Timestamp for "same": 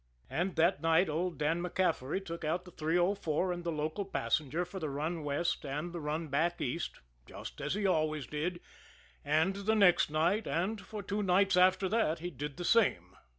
12.65-13.15